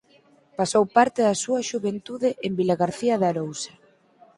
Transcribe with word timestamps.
Pasou 0.59 0.83
parte 0.97 1.19
da 1.27 1.35
súa 1.43 1.61
xuventude 1.69 2.29
en 2.45 2.51
Vilagarcía 2.59 3.15
de 3.21 3.25
Arousa. 3.31 3.73